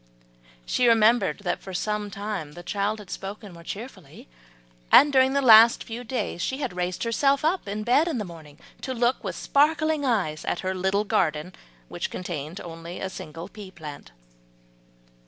[0.65, 4.27] She remembered that for some time the child had spoken more cheerfully,
[4.91, 8.95] and during the last few days had raised herself in bed in the morning to
[8.95, 11.53] look with sparkling eyes at her little garden
[11.87, 14.09] which contained only a single pea plant.